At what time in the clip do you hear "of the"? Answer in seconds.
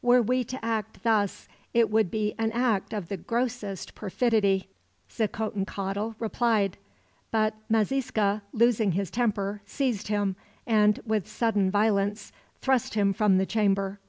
2.94-3.18